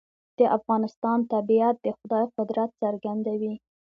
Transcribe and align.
د 0.39 0.41
افغانستان 0.57 1.19
طبیعت 1.33 1.75
د 1.81 1.87
خدای 1.97 2.25
قدرت 2.37 2.69
څرګندوي. 2.81 3.53